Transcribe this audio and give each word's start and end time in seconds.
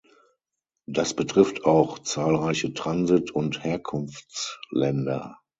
Das 0.87 1.13
betrifft 1.15 1.63
auch 1.63 1.99
zahlreiche 1.99 2.73
Transit- 2.73 3.29
und 3.29 3.63
Herkunftsländer. 3.63 5.37